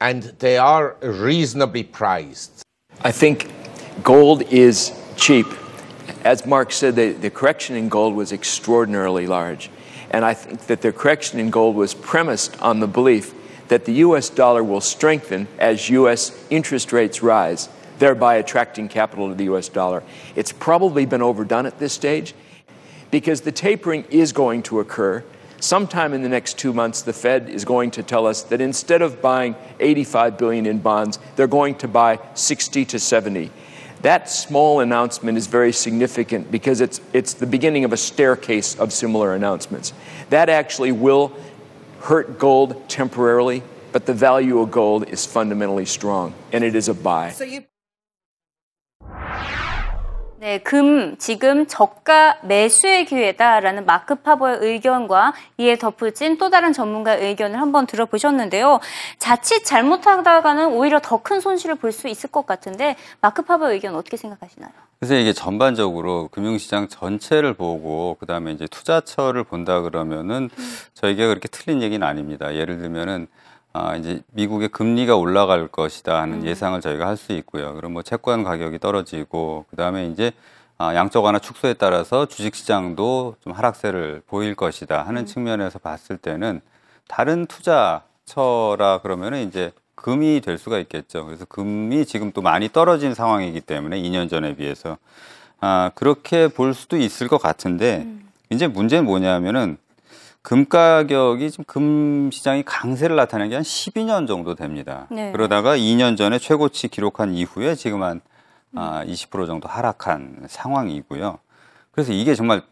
and 0.00 0.22
they 0.38 0.58
are 0.58 0.96
reasonably 1.02 1.82
priced. 1.82 2.62
I 3.02 3.12
think 3.12 3.50
gold 4.02 4.42
is 4.42 4.92
cheap. 5.16 5.46
As 6.24 6.46
Mark 6.46 6.72
said, 6.72 6.96
the, 6.96 7.12
the 7.12 7.30
correction 7.30 7.76
in 7.76 7.88
gold 7.88 8.14
was 8.14 8.32
extraordinarily 8.32 9.26
large. 9.26 9.70
And 10.10 10.24
I 10.24 10.34
think 10.34 10.66
that 10.66 10.80
the 10.80 10.92
correction 10.92 11.38
in 11.38 11.50
gold 11.50 11.76
was 11.76 11.94
premised 11.94 12.60
on 12.62 12.80
the 12.80 12.86
belief 12.86 13.34
that 13.68 13.84
the 13.84 13.92
US 13.94 14.30
dollar 14.30 14.64
will 14.64 14.80
strengthen 14.80 15.46
as 15.58 15.90
US 15.90 16.32
interest 16.50 16.92
rates 16.92 17.22
rise, 17.22 17.68
thereby 17.98 18.36
attracting 18.36 18.88
capital 18.88 19.28
to 19.28 19.34
the 19.34 19.44
US 19.44 19.68
dollar. 19.68 20.02
It's 20.34 20.52
probably 20.52 21.04
been 21.04 21.22
overdone 21.22 21.66
at 21.66 21.78
this 21.78 21.92
stage 21.92 22.34
because 23.10 23.42
the 23.42 23.52
tapering 23.52 24.04
is 24.10 24.32
going 24.32 24.62
to 24.64 24.80
occur. 24.80 25.24
Sometime 25.60 26.14
in 26.14 26.22
the 26.22 26.28
next 26.28 26.56
two 26.58 26.72
months, 26.72 27.02
the 27.02 27.12
Fed 27.12 27.48
is 27.48 27.64
going 27.64 27.90
to 27.92 28.02
tell 28.02 28.26
us 28.26 28.44
that 28.44 28.60
instead 28.60 29.02
of 29.02 29.20
buying 29.20 29.56
85 29.80 30.38
billion 30.38 30.66
in 30.66 30.78
bonds, 30.78 31.18
they're 31.34 31.48
going 31.48 31.74
to 31.76 31.88
buy 31.88 32.20
60 32.34 32.84
to 32.84 32.98
70. 32.98 33.50
That 34.02 34.30
small 34.30 34.78
announcement 34.78 35.36
is 35.36 35.48
very 35.48 35.72
significant 35.72 36.52
because 36.52 36.80
it's, 36.80 37.00
it's 37.12 37.34
the 37.34 37.46
beginning 37.46 37.84
of 37.84 37.92
a 37.92 37.96
staircase 37.96 38.78
of 38.78 38.92
similar 38.92 39.34
announcements. 39.34 39.92
That 40.30 40.48
actually 40.48 40.92
will 40.92 41.32
hurt 42.02 42.38
gold 42.38 42.88
temporarily, 42.88 43.64
but 43.90 44.06
the 44.06 44.14
value 44.14 44.60
of 44.60 44.70
gold 44.70 45.08
is 45.08 45.26
fundamentally 45.26 45.86
strong, 45.86 46.34
and 46.52 46.62
it 46.62 46.76
is 46.76 46.88
a 46.88 46.94
buy. 46.94 47.30
네, 50.40 50.58
금 50.58 51.16
지금 51.18 51.66
저가 51.66 52.38
매수의 52.44 53.06
기회다라는 53.06 53.86
마크 53.86 54.14
파버의 54.14 54.58
의견과 54.60 55.32
이에 55.56 55.76
덧붙인 55.76 56.38
또 56.38 56.48
다른 56.48 56.72
전문가의 56.72 57.26
의견을 57.26 57.60
한번 57.60 57.86
들어보셨는데요. 57.88 58.78
자칫 59.18 59.64
잘못하다가는 59.64 60.68
오히려 60.68 61.00
더 61.02 61.18
큰 61.24 61.40
손실을 61.40 61.74
볼 61.74 61.90
수 61.90 62.06
있을 62.06 62.30
것 62.30 62.46
같은데 62.46 62.94
마크 63.20 63.42
파버의 63.42 63.74
의견 63.74 63.96
어떻게 63.96 64.16
생각하시나요? 64.16 64.70
그래서 65.00 65.16
이게 65.16 65.32
전반적으로 65.32 66.28
금융시장 66.30 66.86
전체를 66.86 67.54
보고 67.54 68.16
그다음에 68.20 68.52
이제 68.52 68.68
투자처를 68.68 69.42
본다 69.42 69.80
그러면은 69.80 70.50
저희가 70.94 71.26
그렇게 71.26 71.48
틀린 71.48 71.82
얘기는 71.82 72.06
아닙니다. 72.06 72.54
예를 72.54 72.78
들면은 72.78 73.26
아 73.72 73.96
이제 73.96 74.22
미국의 74.32 74.68
금리가 74.70 75.16
올라갈 75.16 75.68
것이다 75.68 76.20
하는 76.20 76.44
예상을 76.44 76.80
저희가 76.80 77.06
할 77.06 77.16
수 77.16 77.32
있고요. 77.32 77.74
그럼 77.74 77.92
뭐 77.92 78.02
채권 78.02 78.42
가격이 78.44 78.78
떨어지고 78.78 79.66
그다음에 79.70 80.06
이제 80.06 80.32
아 80.78 80.94
양적 80.94 81.24
완화 81.24 81.38
축소에 81.38 81.74
따라서 81.74 82.26
주식 82.26 82.54
시장도 82.54 83.36
좀 83.42 83.52
하락세를 83.52 84.22
보일 84.26 84.54
것이다 84.54 85.02
하는 85.02 85.26
측면에서 85.26 85.78
봤을 85.80 86.16
때는 86.16 86.60
다른 87.08 87.46
투자처라 87.46 89.00
그러면은 89.02 89.46
이제 89.46 89.72
금이 89.96 90.40
될 90.40 90.58
수가 90.58 90.78
있겠죠. 90.78 91.26
그래서 91.26 91.44
금이 91.44 92.06
지금 92.06 92.30
또 92.32 92.40
많이 92.40 92.68
떨어진 92.68 93.14
상황이기 93.14 93.60
때문에 93.62 94.00
2년 94.00 94.30
전에 94.30 94.54
비해서 94.54 94.96
아, 95.60 95.90
그렇게 95.96 96.46
볼 96.48 96.72
수도 96.74 96.96
있을 96.96 97.26
것 97.26 97.38
같은데 97.42 98.06
이제 98.50 98.68
문제는 98.68 99.04
뭐냐면은 99.04 99.76
금 100.48 100.64
가격이 100.66 101.50
지금 101.50 101.64
금 101.66 102.30
시장이 102.32 102.62
강세를 102.62 103.16
나타낸 103.16 103.50
게 103.50 103.54
한 103.54 103.62
12년 103.62 104.26
정도 104.26 104.54
됩니다. 104.54 105.06
네. 105.10 105.30
그러다가 105.30 105.76
2년 105.76 106.16
전에 106.16 106.38
최고치 106.38 106.88
기록한 106.88 107.34
이후에 107.34 107.74
지금 107.74 108.02
한 108.02 108.22
아, 108.74 109.04
20% 109.04 109.46
정도 109.46 109.68
하락한 109.68 110.46
상황이고요. 110.48 111.38
그래서 111.90 112.14
이게 112.14 112.34
정말 112.34 112.62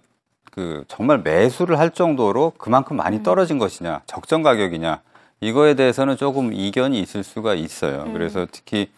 그 0.52 0.84
정말 0.88 1.18
매수를 1.18 1.78
할 1.78 1.90
정도로 1.90 2.54
그만큼 2.56 2.96
많이 2.96 3.22
떨어진 3.22 3.58
것이냐, 3.58 4.00
적정 4.06 4.40
가격이냐 4.42 5.02
이거에 5.42 5.74
대해서는 5.74 6.16
조금 6.16 6.54
이견이 6.54 6.98
있을 6.98 7.22
수가 7.24 7.52
있어요. 7.52 8.10
그래서 8.14 8.46
특히 8.50 8.90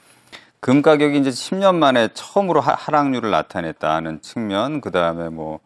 금 0.60 0.82
가격이 0.82 1.18
이제 1.18 1.30
10년 1.30 1.74
만에 1.74 2.10
처음으로 2.14 2.60
하- 2.60 2.74
하락률을 2.74 3.28
나타냈다는 3.32 4.22
측면, 4.22 4.80
그 4.80 4.92
다음에 4.92 5.30
뭐 5.30 5.58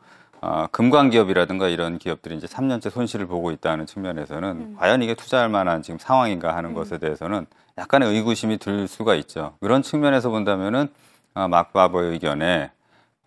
아, 0.44 0.66
금광 0.72 1.10
기업이라든가 1.10 1.68
이런 1.68 1.98
기업들이 1.98 2.36
이제 2.36 2.48
3년째 2.48 2.90
손실을 2.90 3.26
보고 3.26 3.52
있다는 3.52 3.86
측면에서는 3.86 4.74
과연 4.76 5.00
이게 5.00 5.14
투자할 5.14 5.48
만한 5.48 5.82
지금 5.82 6.00
상황인가 6.00 6.56
하는 6.56 6.74
것에 6.74 6.98
대해서는 6.98 7.46
약간의 7.78 8.08
의구심이 8.12 8.58
들 8.58 8.88
수가 8.88 9.14
있죠. 9.14 9.54
그런 9.60 9.82
측면에서 9.82 10.30
본다면은 10.30 10.88
아, 11.34 11.46
막바버의 11.46 12.10
의견에 12.10 12.72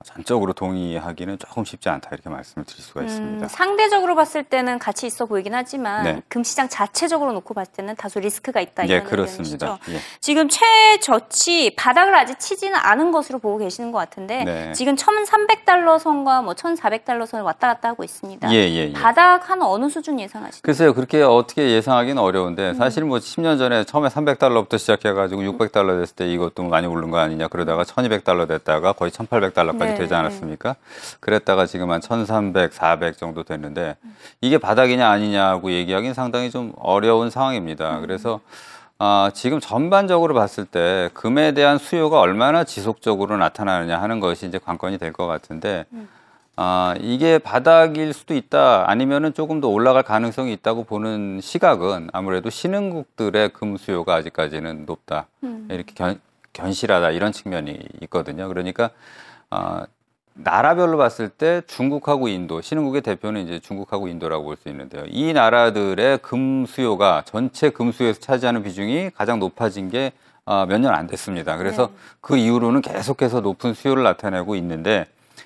전적으로 0.06 0.54
동의하기는 0.54 1.40
조금 1.40 1.66
쉽지 1.66 1.90
않다 1.90 2.10
이렇게 2.12 2.30
말씀을 2.30 2.64
드릴 2.66 2.82
수가 2.84 3.02
있습니다. 3.04 3.46
음, 3.46 3.50
상대적으로 3.50 4.16
봤을 4.16 4.44
때는 4.44 4.78
가치 4.78 5.08
있어 5.08 5.26
보이긴 5.26 5.56
하지만 5.56 6.04
네. 6.04 6.22
금시장 6.30 6.70
자체적으로 6.70 7.32
놓고 7.34 7.54
봤을 7.56 7.74
때는 7.74 7.96
다소 7.96 8.20
리스크가 8.20 8.62
있다 8.62 8.84
예, 8.88 8.94
이런 8.94 9.04
그렇습니다. 9.06 9.80
의견이시죠. 9.82 9.94
예. 9.94 10.00
지금 10.22 10.48
최저치 10.48 11.76
바닥을 11.76 12.14
아직 12.16 12.40
치지는 12.40 12.76
않은 12.76 13.12
것으로 13.12 13.40
보고 13.40 13.58
계시는 13.58 13.92
것 13.92 13.98
같은데 13.98 14.44
네. 14.44 14.74
지금 14.74 14.96
1,300달러 14.96 15.98
선과 16.00 16.42
뭐 16.44 16.54
1,400달러 16.54 17.26
선을 17.26 17.44
왔다 17.44 17.68
갔다 17.68 17.90
하고 17.90 18.04
있습니다. 18.04 18.52
예, 18.54 18.56
예, 18.56 18.90
예. 18.90 18.94
바닥 18.94 19.50
한 19.50 19.62
어느 19.64 19.90
수준 19.90 20.20
예상하시나요? 20.20 20.62
글쎄요, 20.64 20.94
그렇게 20.94 21.22
어떻게 21.24 21.72
예상하기는 21.72 22.22
어려운데, 22.22 22.70
음. 22.70 22.74
사실 22.76 23.04
뭐 23.04 23.18
10년 23.18 23.58
전에 23.58 23.84
처음에 23.84 24.10
300달러부터 24.10 24.78
시작해가지고 24.78 25.42
600달러 25.42 26.00
됐을 26.00 26.16
때 26.16 26.28
이것도 26.32 26.64
많이 26.64 26.88
오른 26.88 27.10
거 27.12 27.18
아니냐, 27.18 27.48
그러다가 27.48 27.84
1200달러 27.84 28.48
됐다가 28.48 28.94
거의 28.94 29.12
1800달러까지 29.12 29.78
네, 29.78 29.95
되지 29.96 30.14
않았습니까? 30.14 30.76
그랬다가 31.20 31.66
지금 31.66 31.92
한 31.92 32.02
1300, 32.02 32.74
400 32.74 33.18
정도 33.18 33.44
됐는데, 33.44 33.96
이게 34.42 34.58
바닥이냐 34.58 35.10
아니냐고 35.10 35.72
얘기하기는 35.72 36.14
상당히 36.14 36.50
좀 36.52 36.74
어려운 36.78 37.28
음. 37.28 37.30
상황입니다. 37.30 38.00
그래서, 38.02 38.40
아, 38.98 39.30
지금 39.34 39.60
전반적으로 39.60 40.34
봤을 40.34 40.66
때 40.66 41.10
금에 41.14 41.52
대한 41.54 41.78
수요가 41.78 42.20
얼마나 42.22 42.64
지속적으로 42.64 43.36
나타나느냐 43.38 44.02
하는 44.02 44.20
것이 44.20 44.46
이제 44.48 44.58
관건이 44.58 44.98
될 44.98 45.12
것 45.12 45.28
같은데, 45.28 45.86
아, 46.58 46.96
이게 47.02 47.38
바닥일 47.38 48.14
수도 48.14 48.34
있다. 48.34 48.90
아니면은 48.90 49.34
조금 49.34 49.60
더 49.60 49.68
올라갈 49.68 50.04
가능성이 50.04 50.54
있다고 50.54 50.86
보는 50.86 51.42
시각은 51.42 52.10
아무래도 52.14 52.50
신흥국들의 52.50 53.50
금 53.50 53.76
수요가 53.76 54.16
아직까지는 54.16 54.86
높다. 54.86 55.28
이렇게 55.70 55.94
견, 55.94 56.20
견실하다. 56.54 57.12
이런 57.12 57.34
측면이 57.34 57.78
있거든요. 58.04 58.48
그러니까, 58.48 58.92
아, 59.50 59.86
나라별로 60.34 60.98
봤을 60.98 61.30
때 61.30 61.62
중국하고 61.68 62.28
인도, 62.28 62.62
신흥국의 62.62 63.02
대표는 63.02 63.44
이제 63.46 63.60
중국하고 63.60 64.08
인도라고 64.10 64.44
볼 64.44 64.58
수 64.58 64.68
있는데요. 64.70 65.04
이 65.08 65.32
나라들의 65.34 66.18
금 66.20 66.66
수요가 66.66 67.24
전체 67.26 67.70
금 67.70 67.92
수요에서 67.92 68.20
차지하는 68.20 68.64
비중이 68.64 69.12
가장 69.16 69.40
높아진 69.40 69.90
게 69.90 70.12
아, 70.46 70.66
몇년 70.68 70.94
안 70.94 71.08
됐습니다. 71.08 71.58
그래서 71.58 71.92
그 72.22 72.38
이후로는 72.38 72.82
계속해서 72.82 73.42
높은 73.42 73.74
수요를 73.74 74.04
나타내고 74.04 74.56
있는데 74.58 75.06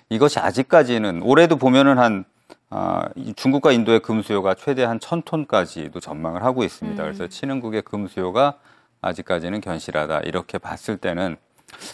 이것이 0.10 0.39
아직까지는 0.39 1.22
올해도 1.24 1.58
보면은 1.58 2.00
한 2.00 2.25
아, 2.72 3.08
이 3.15 3.34
중국과 3.34 3.72
인도의 3.72 4.00
금 4.01 4.22
수요가 4.22 4.53
최대 4.56 4.84
한 4.84 5.00
천 5.00 5.22
톤까지도 5.24 6.00
전망을 6.00 6.44
하고 6.44 6.63
있습니다. 6.63 7.01
그래서 7.03 7.27
친흥국의 7.27 7.84
금 7.84 8.08
수요가 8.08 8.56
아직까지는 9.01 9.62
견실하다 9.62 10.22
이렇게 10.22 10.58
봤을 10.58 10.98
때는 10.98 11.38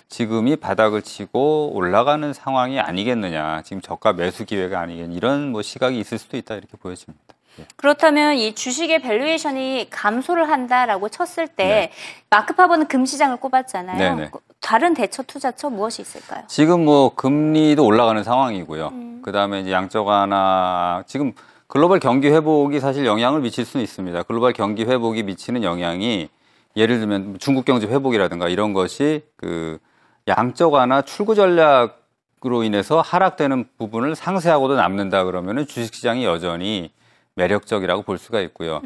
지금이 0.09 0.55
바닥을 0.57 1.01
치고 1.01 1.71
올라가는 1.73 2.33
상황이 2.33 2.79
아니겠느냐, 2.79 3.61
지금 3.63 3.81
저가 3.81 4.13
매수 4.13 4.45
기회가 4.45 4.79
아니겠냐 4.79 5.15
이런 5.15 5.51
뭐 5.51 5.61
시각이 5.61 5.99
있을 5.99 6.17
수도 6.17 6.37
있다 6.37 6.55
이렇게 6.55 6.77
보여집니다. 6.77 7.23
예. 7.59 7.65
그렇다면 7.77 8.35
이 8.35 8.53
주식의 8.53 9.01
valuation이 9.01 9.87
감소를 9.89 10.49
한다라고 10.49 11.09
쳤을 11.09 11.47
때 11.47 11.65
네. 11.65 11.91
마크 12.29 12.53
파버는 12.53 12.87
금시장을 12.87 13.37
꼽았잖아요. 13.37 13.97
네네. 13.97 14.31
다른 14.59 14.93
대체 14.93 15.23
투자처 15.23 15.69
무엇이 15.69 16.01
있을까요? 16.01 16.43
지금 16.47 16.83
뭐 16.83 17.13
금리도 17.15 17.85
올라가는 17.85 18.21
상황이고요. 18.23 18.93
그 19.21 19.31
다음에 19.31 19.61
이제 19.61 19.71
양적 19.71 20.07
완화 20.07 21.03
지금 21.07 21.33
글로벌 21.67 21.99
경기 21.99 22.29
회복이 22.29 22.79
사실 22.79 23.05
영향을 23.05 23.41
미칠 23.41 23.65
수는 23.65 23.83
있습니다. 23.83 24.23
글로벌 24.23 24.53
경기 24.53 24.83
회복이 24.83 25.23
미치는 25.23 25.63
영향이 25.63 26.29
예를 26.75 26.99
들면 26.99 27.37
중국 27.39 27.65
경제 27.65 27.87
회복이라든가 27.87 28.49
이런 28.49 28.73
것이 28.73 29.23
그 29.37 29.79
양적 30.27 30.73
완화 30.73 31.01
출구 31.01 31.35
전략으로 31.35 32.63
인해서 32.63 33.01
하락되는 33.01 33.65
부분을 33.77 34.15
상쇄하고도 34.15 34.75
남는다 34.75 35.23
그러면은 35.23 35.65
주식시장이 35.67 36.25
여전히 36.25 36.91
매력적이라고 37.35 38.01
볼 38.03 38.17
수가 38.17 38.39
있고요. 38.41 38.81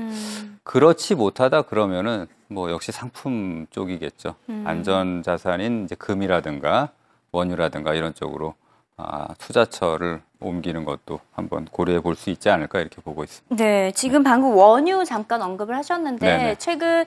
그렇지 0.64 1.16
못하다 1.16 1.64
그러면은 1.64 2.28
뭐 2.48 2.72
역시 2.72 2.92
상품 2.92 3.68
쪽이겠죠. 3.70 4.36
안전 4.66 5.24
자산인 5.24 5.86
이제 5.86 5.96
금이라든가 5.96 6.90
원유라든가 7.32 7.94
이런 7.94 8.14
쪽으로 8.14 8.56
아, 8.98 9.28
투자처를 9.38 10.22
옮기는 10.42 10.84
것도 10.84 11.22
한번 11.32 11.66
고려해 11.66 12.02
볼 12.02 12.16
수 12.16 12.30
있지 12.32 12.50
않을까 12.50 12.82
이렇게 12.82 13.02
보고 13.02 13.24
있습니다. 13.24 13.56
네, 13.56 13.92
지금 13.94 14.24
방금 14.24 14.52
원유 14.56 15.06
잠깐 15.06 15.42
언급을 15.42 15.74
하셨는데 15.76 16.26
네네. 16.26 16.56
최근 16.56 17.06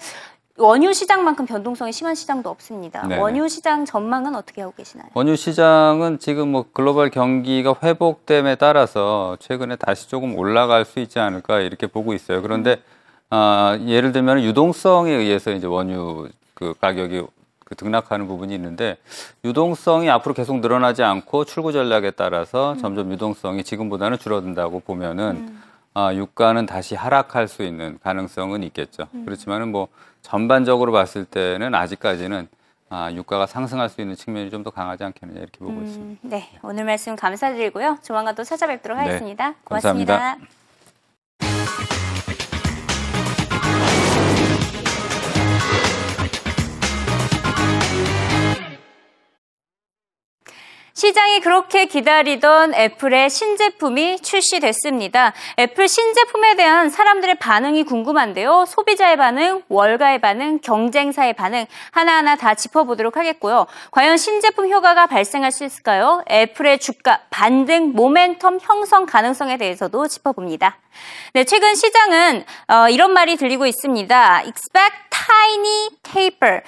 원유 0.59 0.93
시장만큼 0.93 1.47
변동성이 1.47 1.93
심한 1.93 2.15
시장도 2.15 2.51
없습니다. 2.51 3.03
네네. 3.07 3.21
원유 3.21 3.49
시장 3.49 3.85
전망은 3.85 4.35
어떻게 4.35 4.61
하고 4.61 4.75
계시나요? 4.77 5.09
원유 5.15 5.37
시장은 5.37 6.19
지금 6.19 6.53
뭐 6.53 6.67
글로벌 6.73 7.11
경기가 7.11 7.75
회복됨에 7.83 8.57
따라서 8.57 9.37
최근에 9.41 9.77
다시 9.77 10.09
조금 10.09 10.37
올라갈 10.37 10.85
수 10.85 11.01
있지 11.01 11.19
않을까 11.19 11.61
이렇게 11.61 11.87
보고 11.87 12.13
있어요. 12.13 12.43
그런데 12.43 12.83
아, 13.31 13.79
예를 13.87 14.13
들면 14.13 14.43
유동성에 14.43 15.11
의해서 15.11 15.53
이제 15.53 15.67
원유 15.67 16.29
그 16.53 16.75
가격이 16.79 17.23
그 17.65 17.75
등락하는 17.75 18.29
부분이 18.29 18.55
있는데 18.55 18.99
유동성이 19.47 20.11
앞으로 20.11 20.35
계속 20.35 20.61
늘어나지 20.61 21.03
않고 21.03 21.47
출구 21.47 21.73
전략에 21.73 22.11
따라서 22.11 22.77
점점 22.77 23.11
유동성이 23.11 23.65
지금보다는 23.65 24.19
줄어든다고 24.19 24.81
보면은 24.81 25.57
아, 25.95 26.13
유가는 26.15 26.65
다시 26.67 26.95
하락할 26.95 27.49
수 27.49 27.63
있는 27.63 27.99
가능성은 28.03 28.63
있겠죠. 28.65 29.09
그렇지만은 29.25 29.71
뭐 29.73 29.89
전반적으로 30.23 30.93
봤을 30.93 31.25
때는 31.25 31.75
아직까지는 31.75 32.49
아, 32.89 33.11
유가가 33.13 33.47
상승할 33.47 33.89
수 33.89 34.01
있는 34.01 34.15
측면이 34.17 34.51
좀 34.51 34.63
더 34.63 34.71
강하지 34.71 35.03
않겠느냐 35.05 35.41
이렇게 35.41 35.59
보고 35.59 35.81
있습니다. 35.83 36.21
음, 36.25 36.29
네, 36.31 36.49
오늘 36.63 36.85
말씀 36.85 37.17
감사드리고요. 37.17 37.99
조만간 38.03 38.35
또 38.35 38.45
찾아뵙도록 38.45 38.99
네, 38.99 39.05
하겠습니다. 39.05 39.55
감사합니다. 39.65 40.15
고맙습니다. 40.19 40.62
시장이 51.03 51.41
그렇게 51.41 51.87
기다리던 51.87 52.75
애플의 52.77 53.29
신제품이 53.29 54.21
출시됐습니다. 54.21 55.33
애플 55.59 55.89
신제품에 55.89 56.55
대한 56.55 56.91
사람들의 56.91 57.41
반응이 57.41 57.83
궁금한데요. 57.83 58.67
소비자의 58.69 59.17
반응, 59.17 59.65
월가의 59.69 60.21
반응, 60.21 60.61
경쟁사의 60.61 61.33
반응 61.33 61.67
하나하나 61.91 62.37
다 62.37 62.55
짚어보도록 62.55 63.17
하겠고요. 63.17 63.67
과연 63.91 64.17
신제품 64.17 64.71
효과가 64.71 65.09
발생할 65.09 65.51
수 65.51 65.65
있을까요? 65.65 66.23
애플의 66.31 66.79
주가 66.79 67.23
반등 67.31 67.95
모멘텀 67.95 68.61
형성 68.63 69.05
가능성에 69.05 69.57
대해서도 69.57 70.07
짚어봅니다. 70.07 70.79
네, 71.35 71.43
최근 71.43 71.75
시장은 71.75 72.45
어, 72.69 72.89
이런 72.91 73.13
말이 73.13 73.37
들리고 73.37 73.67
있습니다. 73.67 74.43
Expect 74.43 75.13
tiny 75.33 75.91
taper. 76.03 76.61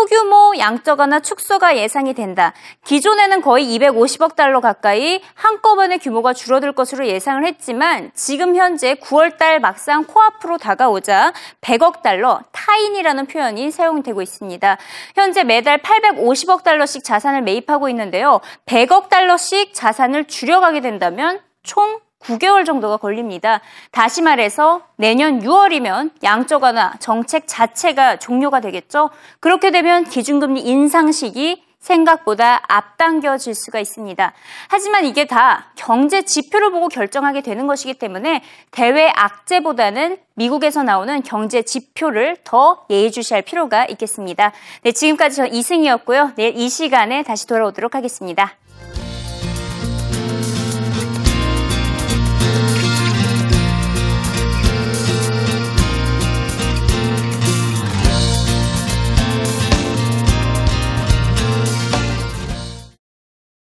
소규모 0.00 0.54
양적 0.56 0.98
완화 0.98 1.20
축소가 1.20 1.76
예상이 1.76 2.14
된다. 2.14 2.54
기존에는 2.86 3.42
거의 3.42 3.66
250억 3.66 4.34
달러 4.34 4.60
가까이 4.60 5.20
한꺼번에 5.34 5.98
규모가 5.98 6.32
줄어들 6.32 6.72
것으로 6.72 7.06
예상을 7.06 7.44
했지만 7.44 8.10
지금 8.14 8.56
현재 8.56 8.94
9월 8.94 9.36
달 9.36 9.60
막상 9.60 10.04
코앞으로 10.04 10.56
다가오자 10.56 11.34
100억 11.60 12.00
달러 12.00 12.40
타인이라는 12.52 13.26
표현이 13.26 13.70
사용되고 13.70 14.22
있습니다. 14.22 14.78
현재 15.16 15.44
매달 15.44 15.82
850억 15.82 16.62
달러씩 16.62 17.04
자산을 17.04 17.42
매입하고 17.42 17.90
있는데요. 17.90 18.40
100억 18.64 19.10
달러씩 19.10 19.74
자산을 19.74 20.24
줄여가게 20.24 20.80
된다면 20.80 21.40
총 21.62 22.00
9개월 22.20 22.64
정도가 22.64 22.98
걸립니다. 22.98 23.60
다시 23.90 24.22
말해서 24.22 24.82
내년 24.96 25.40
6월이면 25.40 26.10
양적 26.22 26.62
완화 26.62 26.92
정책 27.00 27.44
자체가 27.46 28.16
종료가 28.16 28.60
되겠죠. 28.60 29.10
그렇게 29.40 29.70
되면 29.70 30.04
기준금리 30.04 30.60
인상 30.60 31.12
시기 31.12 31.64
생각보다 31.80 32.60
앞당겨질 32.68 33.54
수가 33.54 33.80
있습니다. 33.80 34.32
하지만 34.68 35.06
이게 35.06 35.26
다 35.26 35.72
경제 35.76 36.22
지표를 36.22 36.70
보고 36.70 36.88
결정하게 36.88 37.40
되는 37.40 37.66
것이기 37.66 37.94
때문에 37.94 38.42
대외 38.70 39.10
악재보다는 39.16 40.18
미국에서 40.34 40.82
나오는 40.82 41.22
경제 41.22 41.62
지표를 41.62 42.36
더 42.44 42.84
예의주시할 42.90 43.42
필요가 43.42 43.86
있겠습니다. 43.86 44.52
네, 44.82 44.92
지금까지 44.92 45.36
저 45.36 45.46
이승이었고요. 45.46 46.32
내일 46.36 46.56
이 46.56 46.68
시간에 46.68 47.22
다시 47.22 47.46
돌아오도록 47.46 47.94
하겠습니다. 47.94 48.56